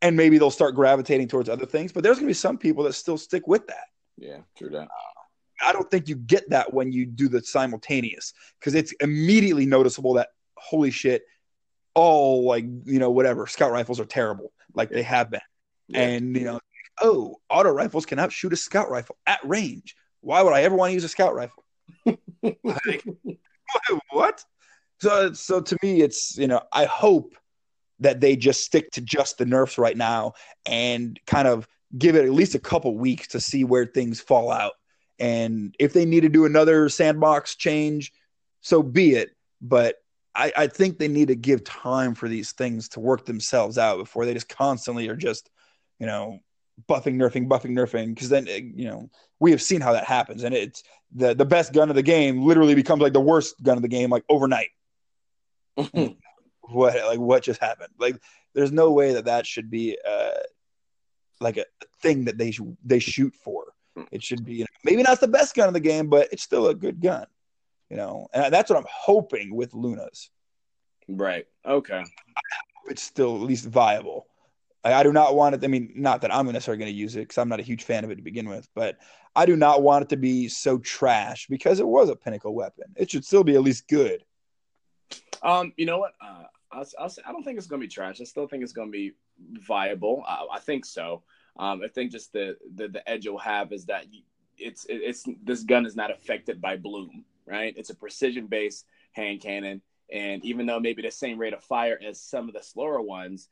[0.02, 2.84] And maybe they'll start gravitating towards other things, but there's going to be some people
[2.86, 3.86] that still stick with that.
[4.18, 4.84] Yeah, true that.
[4.84, 5.12] Uh,
[5.64, 10.14] I don't think you get that when you do the simultaneous because it's immediately noticeable
[10.16, 11.24] that holy shit,
[11.94, 14.98] all like you know whatever scout rifles are terrible, like yeah.
[14.98, 15.42] they have been,
[15.88, 16.02] yeah.
[16.02, 16.60] and you know
[17.02, 19.96] oh auto rifles can outshoot a scout rifle at range.
[20.22, 21.64] Why would I ever want to use a scout rifle?
[22.44, 23.04] like,
[24.12, 24.44] what?
[25.00, 27.36] So, so to me, it's you know, I hope
[28.00, 30.34] that they just stick to just the nerfs right now
[30.66, 34.52] and kind of give it at least a couple weeks to see where things fall
[34.52, 34.74] out.
[35.20, 38.12] And if they need to do another sandbox change,
[38.62, 39.30] so be it.
[39.62, 39.98] But
[40.34, 43.98] I, I think they need to give time for these things to work themselves out
[43.98, 45.52] before they just constantly are just,
[46.00, 46.40] you know,
[46.90, 48.16] buffing, nerfing, buffing, nerfing.
[48.16, 49.10] Because then, eh, you know,
[49.42, 52.44] we have seen how that happens, and it's the the best gun of the game
[52.44, 54.70] literally becomes like the worst gun of the game like overnight.
[56.62, 57.92] what like what just happened?
[58.00, 58.16] Like
[58.54, 60.40] there's no way that that should be uh
[61.42, 61.66] like a,
[62.02, 63.74] thing that they sh- they shoot for.
[64.12, 66.44] It should be you know, maybe not the best gun of the game, but it's
[66.44, 67.26] still a good gun.
[67.90, 70.30] You know, and that's what I'm hoping with Luna's.
[71.10, 71.46] Right.
[71.66, 72.04] Okay.
[72.86, 74.28] It's still at least viable.
[74.84, 75.64] I, do not want it.
[75.64, 77.84] I mean, not that I'm necessarily going to use it because I'm not a huge
[77.84, 78.98] fan of it to begin with, but
[79.36, 82.86] I do not want it to be so trash because it was a pinnacle weapon.
[82.96, 84.24] It should still be at least good.
[85.44, 86.14] Um, you know what?
[86.22, 88.22] Uh, I'll, I'll I don't think it's going to be trash.
[88.22, 89.14] I still think it's going to be
[89.60, 90.24] viable.
[90.28, 91.24] I think so.
[91.58, 94.06] Um, I think just the, the the edge you'll have is that
[94.58, 97.74] it's it's this gun is not affected by bloom, right?
[97.76, 102.00] It's a precision based hand cannon, and even though maybe the same rate of fire
[102.06, 103.50] as some of the slower ones,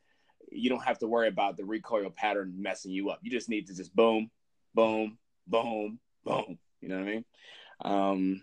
[0.50, 3.20] you don't have to worry about the recoil pattern messing you up.
[3.22, 4.30] You just need to just boom,
[4.74, 6.58] boom, boom, boom.
[6.80, 7.24] You know what I mean?
[7.82, 8.42] Um,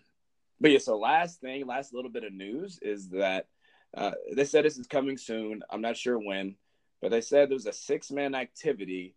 [0.59, 3.47] but yeah, so last thing, last little bit of news is that
[3.95, 5.61] uh, they said this is coming soon.
[5.69, 6.55] I'm not sure when,
[7.01, 9.15] but they said there was a six man activity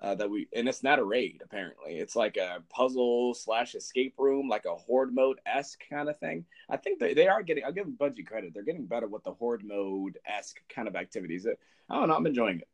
[0.00, 1.98] uh, that we, and it's not a raid apparently.
[1.98, 6.44] It's like a puzzle slash escape room, like a horde mode esque kind of thing.
[6.68, 7.64] I think they, they are getting.
[7.64, 8.52] I'll give them Bungie credit.
[8.54, 11.46] They're getting better with the horde mode esque kind of activities.
[11.90, 12.16] I don't know.
[12.16, 12.68] I'm enjoying it.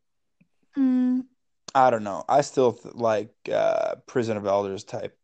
[0.79, 1.25] Mm.
[1.75, 2.25] I don't know.
[2.29, 5.19] I still th- like uh, Prison of Elders type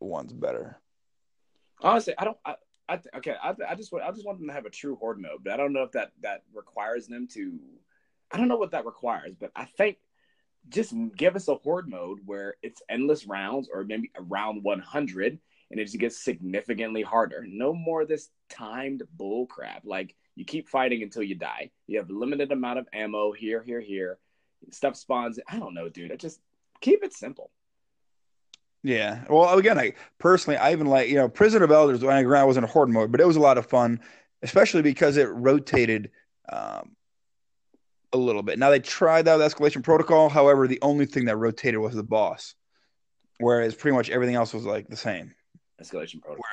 [0.00, 0.78] ones better.
[1.80, 2.38] Honestly, I don't.
[2.44, 2.54] I,
[2.88, 3.34] I okay.
[3.42, 5.56] I, I just I just want them to have a true horde mode, but I
[5.56, 7.58] don't know if that that requires them to.
[8.30, 9.98] I don't know what that requires, but I think
[10.68, 15.38] just give us a horde mode where it's endless rounds or maybe around 100
[15.70, 17.44] and it just gets significantly harder.
[17.48, 19.82] No more this timed bull crap.
[19.84, 21.70] Like you keep fighting until you die.
[21.86, 24.18] You have a limited amount of ammo here, here, here.
[24.70, 25.38] Stuff spawns.
[25.48, 26.12] I don't know, dude.
[26.12, 26.40] I just
[26.80, 27.50] keep it simple.
[28.82, 29.24] Yeah.
[29.28, 32.56] Well, again, I personally, I even like, you know, Prison of Elders, when I was
[32.56, 34.00] in a horde mode, but it was a lot of fun,
[34.42, 36.10] especially because it rotated
[36.48, 36.96] um,
[38.12, 38.58] a little bit.
[38.58, 40.28] Now they tried that with escalation protocol.
[40.28, 42.54] However, the only thing that rotated was the boss,
[43.38, 45.34] whereas pretty much everything else was like the same.
[45.80, 46.44] Escalation protocol.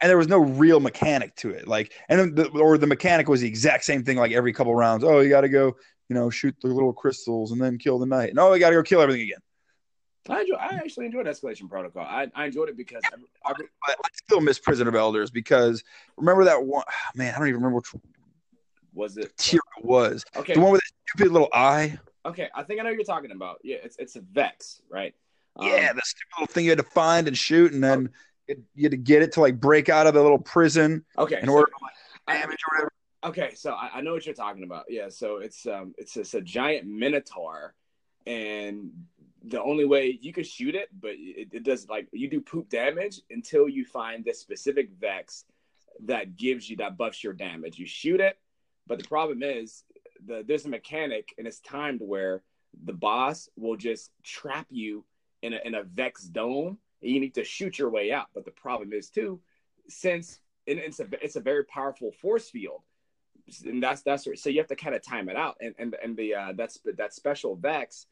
[0.00, 1.68] And there was no real mechanic to it.
[1.68, 4.16] Like, and the, or the mechanic was the exact same thing.
[4.16, 5.76] Like every couple rounds, oh, you got to go,
[6.08, 8.34] you know, shoot the little crystals and then kill the knight.
[8.34, 9.38] No, you got to go kill everything again.
[10.28, 10.54] I enjoy.
[10.54, 12.04] I actually enjoyed Escalation Protocol.
[12.04, 13.02] I, I enjoyed it because
[13.44, 13.54] I, I,
[13.88, 15.82] I, still miss Prison of Elders because
[16.16, 16.84] remember that one
[17.16, 17.34] man.
[17.34, 17.92] I don't even remember which
[18.94, 20.24] was it tier was.
[20.36, 21.98] Okay, the one with the stupid little eye.
[22.24, 23.58] Okay, I think I know what you're talking about.
[23.62, 25.14] Yeah, it's it's a Vex, right?
[25.56, 28.10] Um, yeah, the stupid little thing you had to find and shoot, and then
[28.48, 31.04] it, you had to get it to like break out of the little prison.
[31.18, 32.92] Okay, in so, order to like, damage or whatever.
[33.24, 34.84] Okay, so I, I, know what you're talking about.
[34.88, 37.74] Yeah, so it's um it's it's a giant minotaur,
[38.26, 38.90] and
[39.44, 42.68] the only way you can shoot it, but it, it does like you do poop
[42.68, 45.44] damage until you find this specific vex
[46.04, 47.78] that gives you that buffs your damage.
[47.78, 48.38] You shoot it,
[48.86, 49.84] but the problem is
[50.26, 52.42] the there's a mechanic and it's timed where
[52.84, 55.04] the boss will just trap you
[55.42, 58.26] in a in a vex dome and you need to shoot your way out.
[58.34, 59.40] But the problem is too,
[59.88, 62.82] since it's a it's a very powerful force field,
[63.64, 65.56] and that's that's so you have to kind of time it out.
[65.60, 68.06] And and and the uh, that's that special vex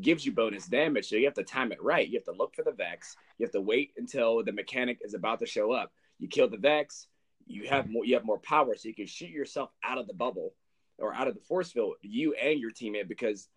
[0.00, 1.08] gives you bonus damage.
[1.08, 2.06] So you have to time it right.
[2.06, 3.16] You have to look for the Vex.
[3.38, 5.92] You have to wait until the mechanic is about to show up.
[6.18, 7.06] You kill the Vex.
[7.46, 8.04] You have more.
[8.04, 10.54] You have more power, so you can shoot yourself out of the bubble
[10.98, 11.94] or out of the force field.
[12.02, 13.48] You and your teammate, because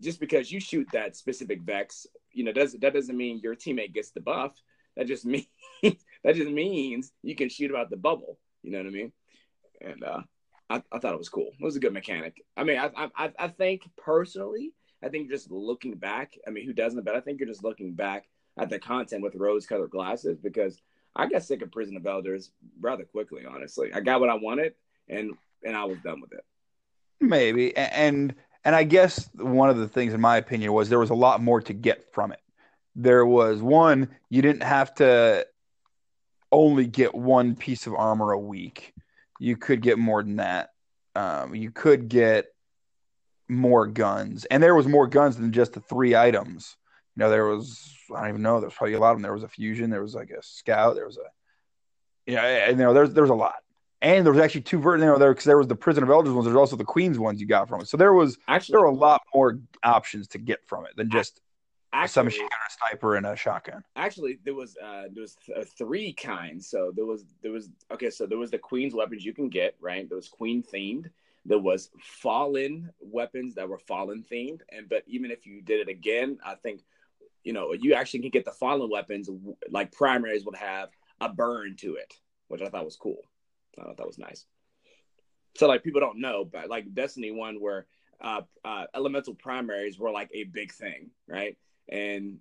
[0.00, 3.94] just because you shoot that specific Vex, you know, does that doesn't mean your teammate
[3.94, 4.52] gets the buff.
[4.96, 5.46] That just means
[5.82, 8.38] that just means you can shoot about the bubble.
[8.62, 9.12] You know what I mean?
[9.80, 10.20] And uh,
[10.70, 11.50] I, I thought it was cool.
[11.58, 12.42] It was a good mechanic.
[12.56, 14.72] I mean, I I, I think personally
[15.04, 17.04] I think just looking back, I mean, who doesn't?
[17.04, 18.26] But I think you're just looking back
[18.58, 20.80] at the content with rose-colored glasses because
[21.16, 22.50] I got sick of Prison of Elders
[22.80, 23.44] rather quickly.
[23.48, 24.74] Honestly, I got what I wanted,
[25.08, 26.44] and and I was done with it.
[27.20, 28.34] Maybe, and
[28.64, 31.42] and I guess one of the things, in my opinion, was there was a lot
[31.42, 32.40] more to get from it.
[32.96, 35.46] There was one, you didn't have to
[36.50, 38.94] only get one piece of armor a week.
[39.40, 40.70] You could get more than that.
[41.16, 42.46] Um, you could get
[43.48, 46.76] more guns, and there was more guns than just the three items.
[47.14, 48.60] You know, there was I don't even know.
[48.60, 49.22] There's probably a lot of them.
[49.22, 49.90] There was a fusion.
[49.90, 50.94] There was like a scout.
[50.94, 51.28] There was a
[52.26, 53.56] yeah, you know, there's there's a lot.
[54.00, 55.04] And there was actually two versions.
[55.04, 56.44] You know, there because there was the Prison of Elders ones.
[56.44, 57.88] There's also the Queen's ones you got from it.
[57.88, 61.10] So there was actually there were a lot more options to get from it than
[61.10, 61.40] just
[61.92, 63.82] actually, a submachine gun, a sniper, and a shotgun.
[63.96, 66.66] Actually, there was uh there was th- three kinds.
[66.68, 68.10] So there was there was okay.
[68.10, 70.08] So there was the Queen's weapons you can get right.
[70.08, 71.10] There was Queen themed.
[71.46, 75.88] There was fallen weapons that were fallen themed, and but even if you did it
[75.90, 76.82] again, I think
[77.44, 79.28] you know you actually can get the fallen weapons
[79.70, 80.88] like primaries would have
[81.20, 82.12] a burn to it,
[82.48, 83.20] which I thought was cool.
[83.78, 84.44] I thought that was nice.
[85.56, 87.86] So like people don't know, but like Destiny one where
[88.20, 91.56] uh, uh, elemental primaries were like a big thing, right?
[91.88, 92.38] And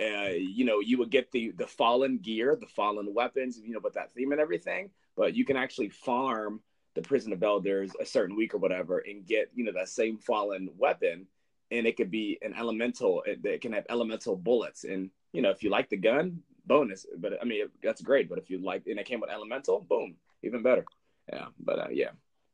[0.00, 3.80] uh, you know, you would get the the fallen gear, the fallen weapons, you know,
[3.82, 4.90] with that theme and everything.
[5.16, 6.60] But you can actually farm
[6.94, 10.18] the prison of elders a certain week or whatever and get you know that same
[10.18, 11.26] fallen weapon
[11.70, 14.84] and it could be an elemental it, it can have elemental bullets.
[14.84, 17.06] And you know if you like the gun bonus.
[17.16, 18.28] But i mean that's great.
[18.28, 20.84] But if you like and it came with elemental boom even better.
[21.32, 22.10] Yeah but uh, yeah.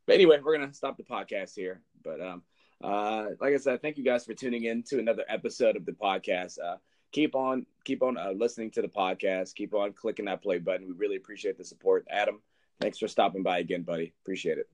[0.07, 1.81] But anyway we're gonna stop the podcast here.
[2.03, 2.43] But um
[2.83, 5.93] uh like i said thank you guys for tuning in to another episode of the
[5.93, 6.59] podcast.
[6.63, 6.77] Uh
[7.13, 9.55] keep on keep on uh, listening to the podcast.
[9.55, 10.87] Keep on clicking that play button.
[10.87, 12.07] We really appreciate the support.
[12.11, 12.41] Adam
[12.81, 14.13] Thanks for stopping by again, buddy.
[14.23, 14.69] Appreciate it.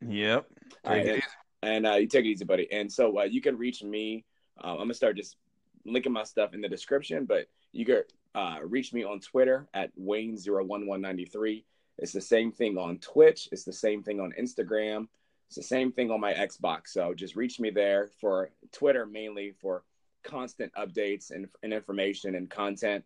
[0.00, 0.46] Yep.
[0.84, 1.22] and,
[1.62, 2.70] and uh, you take it easy, buddy.
[2.70, 4.24] And so uh, you can reach me.
[4.62, 5.36] Uh, I'm gonna start just
[5.84, 8.02] linking my stuff in the description, but you can
[8.34, 11.64] uh, reach me on Twitter at Wayne01193.
[11.98, 13.48] It's the same thing on Twitch.
[13.50, 15.08] It's the same thing on Instagram.
[15.48, 16.88] It's the same thing on my Xbox.
[16.88, 19.82] So just reach me there for Twitter mainly for
[20.22, 23.04] constant updates and, and information and content.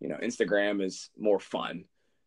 [0.00, 1.84] You know, Instagram is more fun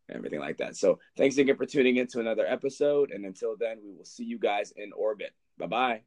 [0.09, 0.75] everything like that.
[0.75, 3.11] So thanks again for tuning in to another episode.
[3.11, 5.33] And until then, we will see you guys in orbit.
[5.57, 6.03] Bye bye.